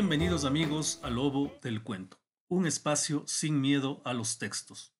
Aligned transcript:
Bienvenidos 0.00 0.98
al 1.02 1.16
Lobo 1.16 1.52
del 1.60 1.82
Cuento, 1.82 2.18
un 2.48 2.66
espacio 2.66 3.22
sin 3.26 3.60
miedo 3.60 4.00
a 4.06 4.14
los 4.14 4.38
textos. 4.38 4.94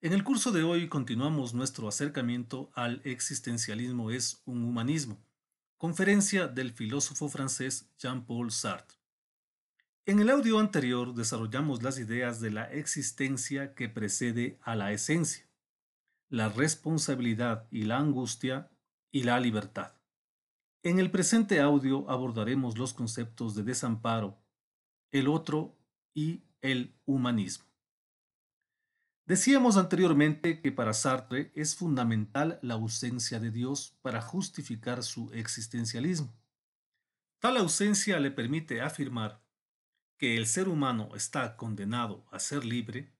En 0.00 0.12
el 0.12 0.24
curso 0.24 0.50
de 0.50 0.64
hoy 0.64 0.88
continuamos 0.88 1.54
nuestro 1.54 1.86
acercamiento 1.86 2.72
al 2.74 3.00
existencialismo 3.04 4.10
es 4.10 4.42
un 4.44 4.64
humanismo, 4.64 5.24
conferencia 5.78 6.48
del 6.48 6.72
filósofo 6.72 7.28
francés 7.28 7.88
Jean-Paul 7.96 8.50
Sartre. 8.50 8.98
En 10.04 10.18
el 10.18 10.28
audio 10.30 10.58
anterior 10.58 11.14
desarrollamos 11.14 11.84
las 11.84 12.00
ideas 12.00 12.40
de 12.40 12.50
la 12.50 12.64
existencia 12.64 13.72
que 13.76 13.88
precede 13.88 14.58
a 14.62 14.74
la 14.74 14.90
esencia, 14.90 15.48
la 16.28 16.48
responsabilidad 16.48 17.68
y 17.70 17.82
la 17.82 17.98
angustia 17.98 18.68
y 19.12 19.22
la 19.22 19.38
libertad. 19.38 19.92
En 20.86 20.98
el 20.98 21.10
presente 21.10 21.62
audio 21.62 22.10
abordaremos 22.10 22.76
los 22.76 22.92
conceptos 22.92 23.54
de 23.54 23.62
desamparo, 23.62 24.38
el 25.12 25.28
otro 25.28 25.78
y 26.12 26.44
el 26.60 26.94
humanismo. 27.06 27.64
Decíamos 29.24 29.78
anteriormente 29.78 30.60
que 30.60 30.72
para 30.72 30.92
Sartre 30.92 31.50
es 31.54 31.74
fundamental 31.74 32.58
la 32.60 32.74
ausencia 32.74 33.40
de 33.40 33.50
Dios 33.50 33.96
para 34.02 34.20
justificar 34.20 35.02
su 35.02 35.32
existencialismo. 35.32 36.36
Tal 37.38 37.56
ausencia 37.56 38.20
le 38.20 38.30
permite 38.30 38.82
afirmar 38.82 39.42
que 40.18 40.36
el 40.36 40.46
ser 40.46 40.68
humano 40.68 41.16
está 41.16 41.56
condenado 41.56 42.26
a 42.30 42.38
ser 42.38 42.66
libre, 42.66 43.10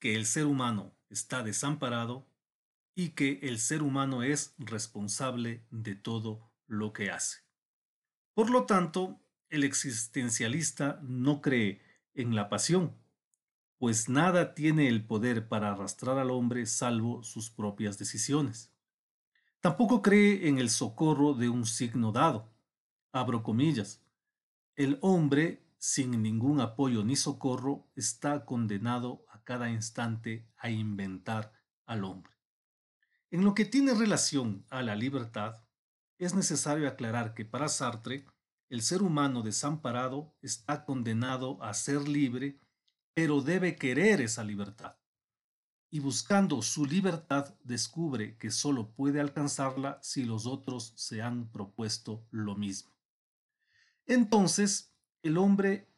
que 0.00 0.16
el 0.16 0.26
ser 0.26 0.46
humano 0.46 0.96
está 1.10 1.44
desamparado 1.44 2.26
y 2.96 3.10
que 3.10 3.38
el 3.44 3.60
ser 3.60 3.84
humano 3.84 4.24
es 4.24 4.56
responsable 4.58 5.64
de 5.70 5.94
todo 5.94 6.47
lo 6.68 6.92
que 6.92 7.10
hace. 7.10 7.38
Por 8.34 8.50
lo 8.50 8.64
tanto, 8.64 9.20
el 9.50 9.64
existencialista 9.64 11.00
no 11.02 11.40
cree 11.40 11.82
en 12.14 12.36
la 12.36 12.48
pasión, 12.48 12.94
pues 13.78 14.08
nada 14.08 14.54
tiene 14.54 14.88
el 14.88 15.04
poder 15.04 15.48
para 15.48 15.72
arrastrar 15.72 16.18
al 16.18 16.30
hombre 16.30 16.66
salvo 16.66 17.22
sus 17.22 17.50
propias 17.50 17.98
decisiones. 17.98 18.72
Tampoco 19.60 20.02
cree 20.02 20.48
en 20.48 20.58
el 20.58 20.70
socorro 20.70 21.34
de 21.34 21.48
un 21.48 21.64
signo 21.64 22.12
dado. 22.12 22.52
Abro 23.12 23.42
comillas. 23.42 24.02
El 24.76 24.98
hombre, 25.00 25.64
sin 25.78 26.22
ningún 26.22 26.60
apoyo 26.60 27.04
ni 27.04 27.16
socorro, 27.16 27.88
está 27.96 28.44
condenado 28.44 29.24
a 29.30 29.42
cada 29.42 29.70
instante 29.70 30.46
a 30.56 30.70
inventar 30.70 31.52
al 31.86 32.04
hombre. 32.04 32.32
En 33.30 33.44
lo 33.44 33.54
que 33.54 33.64
tiene 33.64 33.94
relación 33.94 34.64
a 34.70 34.82
la 34.82 34.96
libertad, 34.96 35.56
es 36.18 36.34
necesario 36.34 36.88
aclarar 36.88 37.34
que 37.34 37.44
para 37.44 37.68
Sartre, 37.68 38.26
el 38.68 38.82
ser 38.82 39.02
humano 39.02 39.42
desamparado 39.42 40.36
está 40.42 40.84
condenado 40.84 41.62
a 41.62 41.72
ser 41.74 42.06
libre, 42.06 42.60
pero 43.14 43.40
debe 43.40 43.76
querer 43.76 44.20
esa 44.20 44.44
libertad. 44.44 44.96
Y 45.90 46.00
buscando 46.00 46.60
su 46.60 46.84
libertad 46.84 47.54
descubre 47.64 48.36
que 48.36 48.50
solo 48.50 48.90
puede 48.90 49.20
alcanzarla 49.20 49.98
si 50.02 50.24
los 50.24 50.44
otros 50.44 50.92
se 50.96 51.22
han 51.22 51.50
propuesto 51.50 52.26
lo 52.30 52.56
mismo. 52.56 52.92
Entonces, 54.04 54.94
el 55.22 55.38
hombre, 55.38 55.88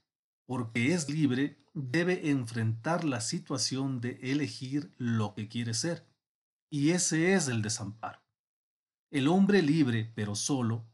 porque 0.47 0.95
es 0.95 1.09
libre, 1.09 1.65
debe 1.75 2.31
enfrentar 2.31 3.05
la 3.05 3.21
situación 3.21 4.01
de 4.01 4.19
elegir 4.23 4.95
lo 4.97 5.35
que 5.35 5.49
quiere 5.49 5.75
ser. 5.75 6.07
Y 6.69 6.91
ese 6.91 7.35
es 7.35 7.49
el 7.49 7.63
desamparo. 7.63 8.21
El 9.11 9.27
hombre 9.27 9.61
libre 9.61 10.13
pero 10.15 10.37
solo, 10.37 10.87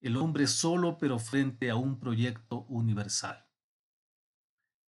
el 0.00 0.16
hombre 0.16 0.46
solo 0.46 0.96
pero 0.96 1.18
frente 1.18 1.70
a 1.70 1.76
un 1.76 1.98
proyecto 1.98 2.64
universal. 2.70 3.46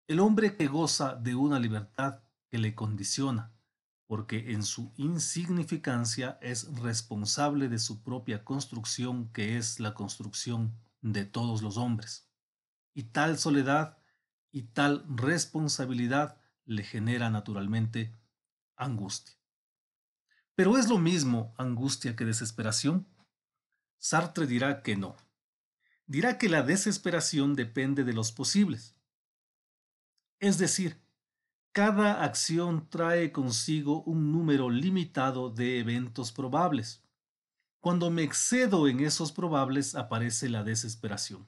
El 0.08 0.20
hombre 0.20 0.56
que 0.56 0.66
goza 0.66 1.16
de 1.16 1.34
una 1.34 1.60
libertad 1.60 2.22
que 2.48 2.56
le 2.56 2.74
condiciona, 2.74 3.52
porque 4.06 4.52
en 4.52 4.62
su 4.62 4.94
insignificancia 4.96 6.38
es 6.40 6.72
responsable 6.80 7.68
de 7.68 7.78
su 7.78 8.02
propia 8.02 8.42
construcción 8.42 9.30
que 9.34 9.58
es 9.58 9.78
la 9.78 9.92
construcción 9.92 10.74
de 11.02 11.26
todos 11.26 11.60
los 11.60 11.76
hombres. 11.76 12.30
Y 12.94 13.02
tal 13.02 13.36
soledad 13.36 13.98
y 14.50 14.62
tal 14.62 15.04
responsabilidad 15.08 16.40
le 16.64 16.84
genera 16.84 17.28
naturalmente 17.28 18.16
angustia. 18.76 19.35
Pero 20.56 20.78
es 20.78 20.88
lo 20.88 20.98
mismo 20.98 21.54
angustia 21.58 22.16
que 22.16 22.24
desesperación. 22.24 23.06
Sartre 23.98 24.46
dirá 24.46 24.82
que 24.82 24.96
no. 24.96 25.14
Dirá 26.06 26.38
que 26.38 26.48
la 26.48 26.62
desesperación 26.62 27.54
depende 27.54 28.04
de 28.04 28.14
los 28.14 28.32
posibles. 28.32 28.96
Es 30.40 30.56
decir, 30.56 30.98
cada 31.72 32.24
acción 32.24 32.88
trae 32.88 33.32
consigo 33.32 34.02
un 34.04 34.32
número 34.32 34.70
limitado 34.70 35.50
de 35.50 35.78
eventos 35.78 36.32
probables. 36.32 37.02
Cuando 37.80 38.10
me 38.10 38.22
excedo 38.22 38.88
en 38.88 39.00
esos 39.00 39.32
probables 39.32 39.94
aparece 39.94 40.48
la 40.48 40.64
desesperación. 40.64 41.46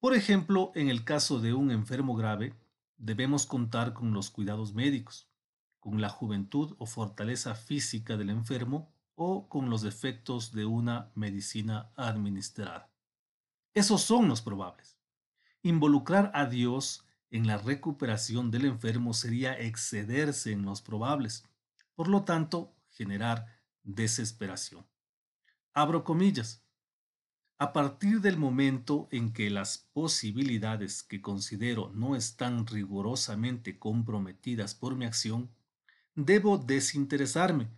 Por 0.00 0.14
ejemplo, 0.14 0.72
en 0.74 0.88
el 0.88 1.04
caso 1.04 1.40
de 1.40 1.52
un 1.52 1.70
enfermo 1.70 2.14
grave, 2.14 2.54
debemos 2.96 3.44
contar 3.44 3.92
con 3.92 4.14
los 4.14 4.30
cuidados 4.30 4.72
médicos 4.72 5.31
con 5.82 6.00
la 6.00 6.08
juventud 6.08 6.76
o 6.78 6.86
fortaleza 6.86 7.56
física 7.56 8.16
del 8.16 8.30
enfermo 8.30 8.94
o 9.16 9.48
con 9.48 9.68
los 9.68 9.82
efectos 9.82 10.52
de 10.52 10.64
una 10.64 11.10
medicina 11.16 11.90
administrada. 11.96 12.88
Esos 13.74 14.00
son 14.02 14.28
los 14.28 14.42
probables. 14.42 14.96
Involucrar 15.60 16.30
a 16.34 16.46
Dios 16.46 17.04
en 17.30 17.48
la 17.48 17.58
recuperación 17.58 18.52
del 18.52 18.66
enfermo 18.66 19.12
sería 19.12 19.58
excederse 19.58 20.52
en 20.52 20.62
los 20.62 20.82
probables, 20.82 21.44
por 21.96 22.06
lo 22.06 22.22
tanto, 22.22 22.76
generar 22.90 23.60
desesperación. 23.82 24.86
Abro 25.74 26.04
comillas. 26.04 26.62
A 27.58 27.72
partir 27.72 28.20
del 28.20 28.36
momento 28.36 29.08
en 29.10 29.32
que 29.32 29.50
las 29.50 29.78
posibilidades 29.92 31.02
que 31.02 31.20
considero 31.20 31.90
no 31.92 32.14
están 32.14 32.68
rigurosamente 32.68 33.80
comprometidas 33.80 34.76
por 34.76 34.94
mi 34.94 35.06
acción, 35.06 35.50
Debo 36.14 36.58
desinteresarme, 36.58 37.70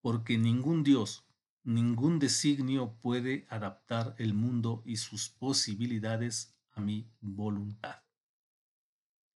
porque 0.00 0.38
ningún 0.38 0.82
Dios, 0.82 1.24
ningún 1.62 2.18
designio 2.18 2.96
puede 3.00 3.46
adaptar 3.48 4.14
el 4.18 4.34
mundo 4.34 4.82
y 4.84 4.96
sus 4.96 5.28
posibilidades 5.28 6.56
a 6.72 6.80
mi 6.80 7.08
voluntad. 7.20 8.02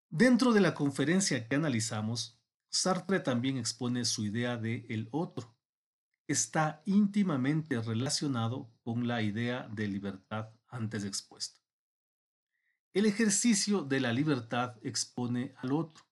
Dentro 0.08 0.52
de 0.52 0.60
la 0.60 0.74
conferencia 0.74 1.46
que 1.46 1.54
analizamos, 1.54 2.40
Sartre 2.68 3.20
también 3.20 3.56
expone 3.56 4.04
su 4.04 4.24
idea 4.24 4.56
de 4.56 4.84
el 4.88 5.08
otro. 5.12 5.56
Está 6.26 6.82
íntimamente 6.86 7.80
relacionado 7.80 8.72
con 8.82 9.06
la 9.06 9.22
idea 9.22 9.68
de 9.68 9.86
libertad 9.86 10.50
antes 10.66 11.04
expuesta. 11.04 11.60
El 12.92 13.06
ejercicio 13.06 13.82
de 13.82 14.00
la 14.00 14.12
libertad 14.12 14.76
expone 14.82 15.54
al 15.58 15.72
otro. 15.72 16.04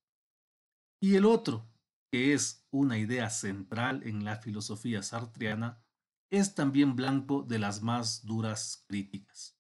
Y 1.01 1.17
el 1.17 1.25
otro, 1.25 1.69
que 2.11 2.33
es 2.33 2.67
una 2.71 2.99
idea 2.99 3.31
central 3.31 4.03
en 4.05 4.25
la 4.25 4.37
filosofía 4.37 5.03
sartriana, 5.03 5.83
es 6.31 6.55
también 6.55 6.97
blanco 6.97 7.43
de 7.43 7.59
las 7.59 7.83
más 7.83 8.25
duras 8.25 8.85
críticas. 8.87 9.57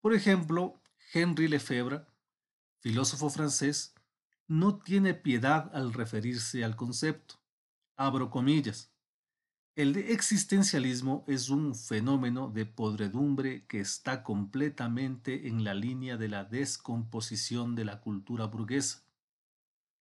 Por 0.00 0.14
ejemplo, 0.14 0.80
Henri 1.12 1.48
Lefebvre, 1.48 2.06
filósofo 2.80 3.30
francés, 3.30 3.94
no 4.46 4.78
tiene 4.78 5.14
piedad 5.14 5.70
al 5.74 5.92
referirse 5.92 6.64
al 6.64 6.76
concepto. 6.76 7.36
Abro 7.96 8.30
comillas. 8.30 8.90
El 9.76 9.96
existencialismo 9.96 11.24
es 11.26 11.48
un 11.48 11.74
fenómeno 11.74 12.48
de 12.48 12.64
podredumbre 12.64 13.66
que 13.66 13.80
está 13.80 14.22
completamente 14.22 15.48
en 15.48 15.64
la 15.64 15.74
línea 15.74 16.16
de 16.16 16.28
la 16.28 16.44
descomposición 16.44 17.74
de 17.74 17.84
la 17.84 18.00
cultura 18.00 18.44
burguesa 18.44 19.03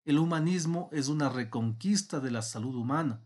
el 0.05 0.19
humanismo 0.19 0.89
es 0.91 1.07
una 1.07 1.29
reconquista 1.29 2.19
de 2.19 2.31
la 2.31 2.41
salud 2.41 2.75
humana. 2.75 3.25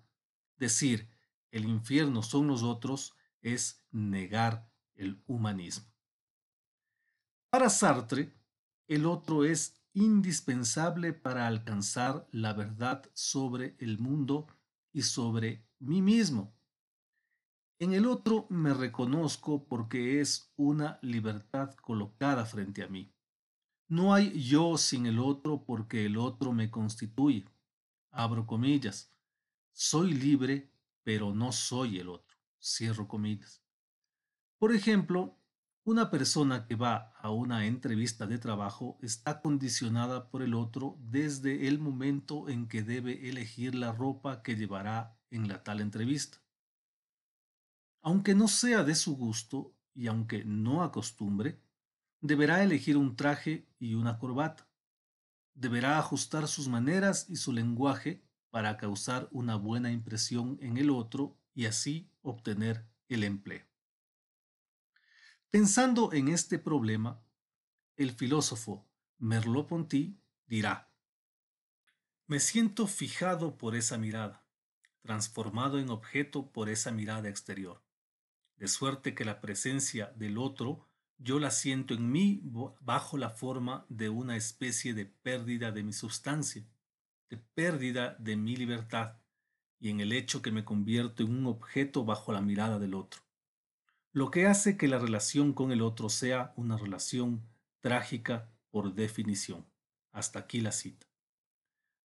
Decir, 0.58 1.10
el 1.52 1.66
infierno 1.66 2.22
son 2.22 2.48
nosotros 2.48 3.16
es 3.42 3.84
negar 3.92 4.70
el 4.96 5.24
humanismo. 5.28 5.88
Para 7.50 7.70
Sartre, 7.70 8.34
el 8.88 9.06
otro 9.06 9.44
es 9.44 9.82
indispensable 9.94 11.14
para 11.14 11.48
alcanzar 11.48 12.28
la 12.32 12.54
verdad 12.54 13.10
sobre 13.14 13.76
el 13.80 13.98
mundo 13.98 14.48
y 14.92 15.02
sobre 15.02 15.66
mí 15.80 16.02
mismo. 16.02 16.56
En 17.80 17.94
el 17.94 18.06
otro 18.06 18.48
me 18.50 18.74
reconozco 18.74 19.68
porque 19.68 20.20
es 20.20 20.52
una 20.56 21.00
libertad 21.02 21.76
colocada 21.76 22.46
frente 22.46 22.84
a 22.84 22.88
mí. 22.88 23.14
No 23.90 24.14
hay 24.14 24.42
yo 24.42 24.78
sin 24.78 25.06
el 25.06 25.20
otro 25.20 25.64
porque 25.66 26.06
el 26.06 26.18
otro 26.18 26.54
me 26.54 26.70
constituye. 26.72 27.46
Abro 28.12 28.46
comillas. 28.46 29.12
Soy 29.74 30.14
libre, 30.14 30.72
pero 31.04 31.34
no 31.34 31.52
soy 31.52 32.00
el 32.00 32.10
otro. 32.10 32.38
Cierro 32.62 33.08
comillas. 33.08 33.62
Por 34.58 34.74
ejemplo, 34.74 35.38
Una 35.88 36.12
persona 36.12 36.66
que 36.68 36.76
va 36.76 37.14
a 37.22 37.30
una 37.32 37.66
entrevista 37.66 38.28
de 38.28 38.38
trabajo 38.40 39.00
está 39.02 39.42
condicionada 39.42 40.30
por 40.30 40.42
el 40.42 40.54
otro 40.54 40.98
desde 41.00 41.70
el 41.70 41.80
momento 41.80 42.50
en 42.50 42.68
que 42.68 42.84
debe 42.84 43.30
elegir 43.30 43.74
la 43.74 43.94
ropa 43.94 44.44
que 44.44 44.58
llevará 44.58 45.18
en 45.32 45.48
la 45.48 45.64
tal 45.64 45.80
entrevista. 45.80 46.40
Aunque 48.02 48.34
no 48.34 48.48
sea 48.48 48.84
de 48.84 48.96
su 48.96 49.16
gusto 49.16 49.76
y 49.94 50.08
aunque 50.08 50.44
no 50.44 50.82
acostumbre, 50.82 51.62
deberá 52.22 52.64
elegir 52.64 52.98
un 52.98 53.16
traje 53.16 53.68
y 53.80 53.96
una 53.96 54.18
corbata. 54.18 54.68
Deberá 55.54 55.98
ajustar 55.98 56.48
sus 56.48 56.68
maneras 56.68 57.26
y 57.30 57.38
su 57.38 57.52
lenguaje 57.52 58.24
para 58.50 58.78
causar 58.78 59.28
una 59.32 59.56
buena 59.56 59.92
impresión 59.92 60.58
en 60.62 60.78
el 60.78 60.90
otro 60.90 61.38
y 61.54 61.66
así 61.66 62.10
obtener 62.22 62.86
el 63.10 63.24
empleo. 63.24 63.66
Pensando 65.50 66.14
en 66.14 66.28
este 66.28 66.60
problema, 66.60 67.24
el 67.96 68.12
filósofo 68.12 68.88
Merleau-Ponty 69.20 70.20
dirá, 70.46 70.92
me 72.28 72.40
siento 72.40 72.88
fijado 72.88 73.58
por 73.58 73.76
esa 73.76 73.98
mirada, 73.98 74.46
transformado 75.02 75.80
en 75.80 75.90
objeto 75.90 76.52
por 76.52 76.70
esa 76.70 76.92
mirada 76.92 77.30
exterior, 77.30 77.82
de 78.58 78.68
suerte 78.68 79.16
que 79.16 79.24
la 79.24 79.40
presencia 79.40 80.12
del 80.16 80.38
otro 80.38 80.87
yo 81.18 81.40
la 81.40 81.52
siento 81.52 81.94
en 81.94 82.12
mí 82.12 82.42
bajo 82.82 83.18
la 83.18 83.30
forma 83.30 83.86
de 83.90 84.10
una 84.10 84.36
especie 84.36 84.94
de 84.94 85.06
pérdida 85.06 85.72
de 85.72 85.84
mi 85.84 85.94
sustancia, 85.94 86.66
de 87.30 87.38
pérdida 87.38 88.16
de 88.20 88.36
mi 88.36 88.56
libertad, 88.56 89.18
y 89.80 89.90
en 89.90 90.00
el 90.00 90.14
hecho 90.14 90.42
que 90.42 90.52
me 90.52 90.66
convierto 90.66 91.24
en 91.24 91.36
un 91.36 91.46
objeto 91.46 92.04
bajo 92.06 92.32
la 92.34 92.42
mirada 92.42 92.80
del 92.80 92.94
otro 92.94 93.28
lo 94.18 94.32
que 94.32 94.48
hace 94.48 94.78
que 94.78 94.88
la 94.88 94.98
relación 94.98 95.54
con 95.54 95.72
el 95.72 95.84
otro 95.84 96.10
sea 96.10 96.52
una 96.56 96.76
relación 96.76 97.48
trágica 97.82 98.50
por 98.72 98.96
definición. 98.96 99.64
Hasta 100.12 100.40
aquí 100.40 100.60
la 100.60 100.72
cita. 100.72 101.06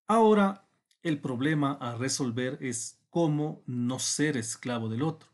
Ahora, 0.06 0.68
el 1.02 1.22
problema 1.22 1.72
a 1.80 1.96
resolver 1.96 2.58
es 2.60 3.00
cómo 3.08 3.62
no 3.64 3.98
ser 3.98 4.36
esclavo 4.36 4.90
del 4.90 5.00
otro. 5.00 5.30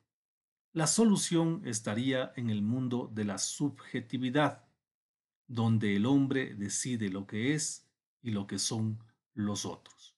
La 0.72 0.86
solución 0.86 1.62
estaría 1.64 2.32
en 2.36 2.50
el 2.50 2.62
mundo 2.62 3.10
de 3.12 3.24
la 3.24 3.38
subjetividad, 3.38 4.64
donde 5.46 5.96
el 5.96 6.04
hombre 6.04 6.54
decide 6.54 7.08
lo 7.08 7.26
que 7.26 7.54
es 7.54 7.86
y 8.20 8.30
lo 8.30 8.46
que 8.46 8.58
son 8.58 9.02
los 9.34 9.64
otros. 9.64 10.16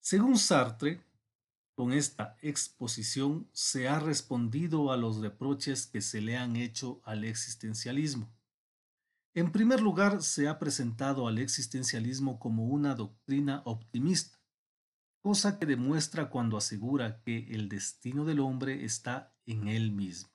Según 0.00 0.38
Sartre, 0.38 1.02
con 1.74 1.92
esta 1.92 2.38
exposición 2.40 3.50
se 3.52 3.86
ha 3.88 3.98
respondido 4.00 4.90
a 4.90 4.96
los 4.96 5.18
reproches 5.18 5.86
que 5.86 6.00
se 6.00 6.22
le 6.22 6.38
han 6.38 6.56
hecho 6.56 7.02
al 7.04 7.24
existencialismo. 7.24 8.32
En 9.34 9.52
primer 9.52 9.82
lugar, 9.82 10.22
se 10.22 10.48
ha 10.48 10.58
presentado 10.58 11.28
al 11.28 11.36
existencialismo 11.36 12.38
como 12.38 12.64
una 12.68 12.94
doctrina 12.94 13.60
optimista, 13.66 14.38
cosa 15.26 15.58
que 15.58 15.66
demuestra 15.66 16.30
cuando 16.30 16.56
asegura 16.56 17.20
que 17.20 17.48
el 17.50 17.68
destino 17.68 18.24
del 18.24 18.38
hombre 18.38 18.84
está 18.84 19.34
en 19.44 19.66
él 19.66 19.90
mismo. 19.90 20.30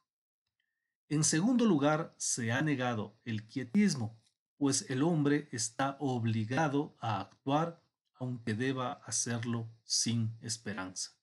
En 1.08 1.24
segundo 1.24 1.64
lugar, 1.64 2.14
se 2.18 2.52
ha 2.52 2.62
negado 2.62 3.18
el 3.24 3.48
quietismo, 3.48 4.22
pues 4.58 4.90
el 4.90 5.04
hombre 5.04 5.48
está 5.54 5.96
obligado 6.02 6.98
a 7.00 7.22
actuar 7.22 7.82
aunque 8.16 8.54
deba 8.54 8.92
hacerlo 9.06 9.72
sin 9.86 10.38
esperanza. 10.42 11.18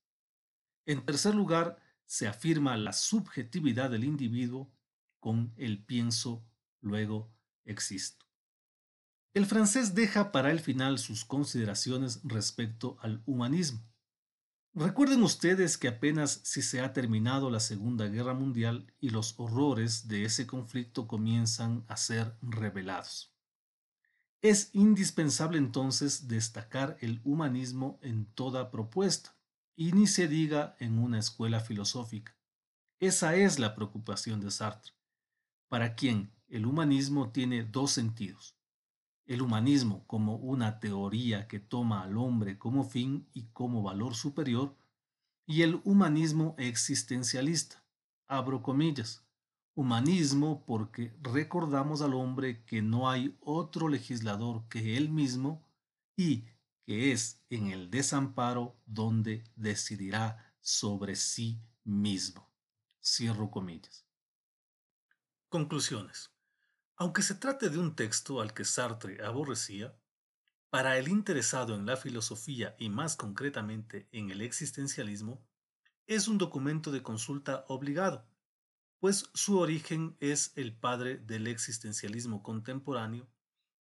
En 0.87 1.05
tercer 1.05 1.35
lugar, 1.35 1.79
se 2.06 2.26
afirma 2.26 2.75
la 2.79 2.94
subjetividad 2.94 3.91
del 3.91 4.05
individuo 4.05 4.73
con 5.20 5.53
el 5.59 5.85
pienso, 5.85 6.43
luego 6.81 7.31
existo. 7.67 8.27
El 9.38 9.46
francés 9.46 9.94
deja 9.94 10.32
para 10.32 10.50
el 10.50 10.58
final 10.58 10.99
sus 10.99 11.25
consideraciones 11.25 12.19
respecto 12.25 12.96
al 13.02 13.23
humanismo. 13.25 13.88
Recuerden 14.75 15.23
ustedes 15.23 15.79
que 15.79 15.87
apenas 15.87 16.40
si 16.43 16.61
se 16.61 16.81
ha 16.81 16.93
terminado 16.93 17.49
la 17.49 17.61
Segunda 17.61 18.08
Guerra 18.08 18.35
Mundial 18.35 18.93
y 18.99 19.11
los 19.11 19.38
horrores 19.38 20.08
de 20.08 20.25
ese 20.25 20.49
conflicto 20.49 21.06
comienzan 21.06 21.85
a 21.87 21.96
ser 21.96 22.37
revelados. 22.43 23.32
Es 24.43 24.70
indispensable 24.73 25.58
entonces 25.58 26.26
destacar 26.26 26.96
el 27.00 27.20
humanismo 27.23 28.00
en 28.02 28.26
toda 28.34 28.73
propuesta, 28.73 29.37
y 29.76 29.93
ni 29.93 30.08
se 30.08 30.26
diga 30.26 30.75
en 30.81 30.99
una 30.99 31.20
escuela 31.20 31.61
filosófica. 31.61 32.37
Esa 32.99 33.37
es 33.37 33.61
la 33.61 33.76
preocupación 33.76 34.41
de 34.41 34.50
Sartre, 34.50 34.94
para 35.69 35.94
quien 35.94 36.32
el 36.49 36.67
humanismo 36.67 37.31
tiene 37.31 37.62
dos 37.62 37.93
sentidos. 37.93 38.57
El 39.28 39.42
humanismo 39.42 40.04
como 40.06 40.36
una 40.36 40.80
teoría 40.80 41.46
que 41.46 41.60
toma 41.60 42.02
al 42.02 42.16
hombre 42.16 42.58
como 42.58 42.82
fin 42.82 43.28
y 43.34 43.44
como 43.52 43.82
valor 43.82 44.14
superior, 44.14 44.75
y 45.46 45.62
el 45.62 45.80
humanismo 45.84 46.54
existencialista, 46.58 47.84
abro 48.26 48.62
comillas, 48.62 49.25
humanismo 49.75 50.64
porque 50.66 51.14
recordamos 51.22 52.00
al 52.00 52.14
hombre 52.14 52.64
que 52.64 52.80
no 52.80 53.10
hay 53.10 53.36
otro 53.40 53.88
legislador 53.88 54.66
que 54.69 54.96
él 54.96 55.10
mismo 55.10 55.62
y 56.16 56.46
que 56.86 57.12
es 57.12 57.44
en 57.50 57.67
el 57.69 57.91
desamparo 57.91 58.81
donde 58.86 59.44
decidirá 59.56 60.55
sobre 60.60 61.17
sí 61.17 61.60
mismo. 61.84 62.50
Cierro 63.03 63.50
comillas. 63.50 64.06
Conclusiones. 65.50 66.31
Aunque 67.00 67.22
se 67.22 67.36
trate 67.36 67.70
de 67.70 67.78
un 67.78 67.94
texto 67.94 68.40
al 68.40 68.52
que 68.52 68.64
Sartre 68.64 69.24
aborrecía, 69.24 69.96
para 70.69 70.98
el 70.98 71.06
interesado 71.06 71.76
en 71.76 71.86
la 71.86 71.96
filosofía 71.96 72.74
y 72.76 72.88
más 72.88 73.14
concretamente 73.14 74.08
en 74.10 74.31
el 74.31 74.43
existencialismo, 74.43 75.40
es 76.08 76.26
un 76.26 76.38
documento 76.38 76.90
de 76.90 77.02
consulta 77.02 77.64
obligado, 77.69 78.26
pues 78.98 79.31
su 79.32 79.60
origen 79.60 80.17
es 80.19 80.52
el 80.56 80.76
padre 80.76 81.19
del 81.19 81.46
existencialismo 81.46 82.43
contemporáneo 82.43 83.28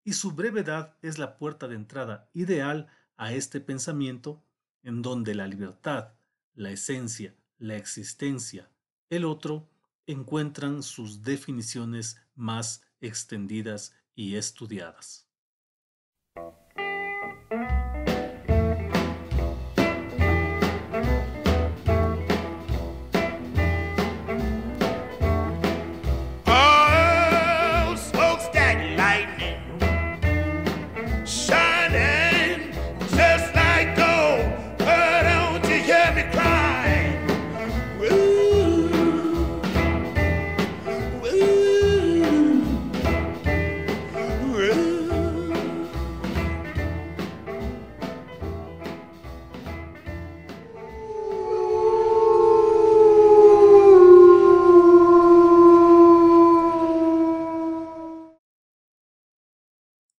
y 0.03 0.13
su 0.13 0.34
brevedad 0.34 0.98
es 1.01 1.17
la 1.17 1.38
puerta 1.38 1.69
de 1.69 1.75
entrada 1.75 2.29
ideal 2.34 2.88
a 3.15 3.31
este 3.31 3.62
pensamiento 3.62 4.43
en 4.84 5.01
donde 5.01 5.36
la 5.36 5.48
libertad, 5.48 6.15
la 6.53 6.69
esencia, 6.69 7.34
la 7.57 7.77
existencia, 7.77 8.69
el 9.10 9.24
otro, 9.24 9.69
encuentran 10.05 10.84
sus 10.84 11.24
definiciones 11.24 12.17
más 12.36 12.85
extendidas 13.02 13.94
y 14.16 14.36
estudiadas. 14.36 15.25